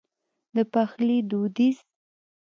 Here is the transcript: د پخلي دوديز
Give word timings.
د 0.55 0.57
پخلي 0.73 1.17
دوديز 1.29 1.77